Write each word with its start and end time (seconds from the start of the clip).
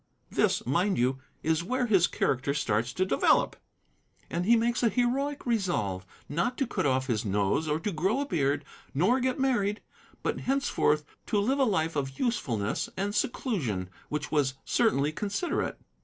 This, 0.31 0.65
mind 0.65 0.97
you, 0.97 1.19
is 1.43 1.63
where 1.63 1.85
his 1.85 2.07
character 2.07 2.55
starts 2.55 2.91
to 2.93 3.05
develop. 3.05 3.55
And 4.31 4.47
he 4.47 4.55
makes 4.55 4.81
a 4.81 4.89
heroic 4.89 5.45
resolve, 5.45 6.07
not 6.27 6.57
to 6.57 6.65
cut 6.65 6.87
off 6.87 7.05
his 7.05 7.23
nose 7.23 7.67
or 7.67 7.79
to 7.81 7.91
grow 7.91 8.19
a 8.19 8.25
beard, 8.25 8.65
nor 8.95 9.19
get 9.19 9.39
married, 9.39 9.83
but 10.23 10.39
henceforth 10.39 11.05
to 11.27 11.39
live 11.39 11.59
a 11.59 11.65
life 11.65 11.95
of 11.95 12.17
usefulness 12.17 12.89
and 12.97 13.13
seclusion, 13.13 13.91
which 14.09 14.31
was 14.31 14.55
certainly 14.65 15.11
considerate. 15.11 15.79